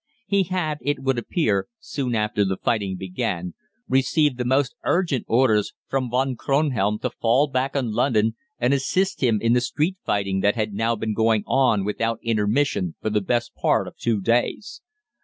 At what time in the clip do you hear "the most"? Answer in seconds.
4.39-4.73